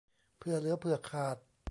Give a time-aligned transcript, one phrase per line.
[0.37, 1.37] เผื่อเหลือเผื่อขาด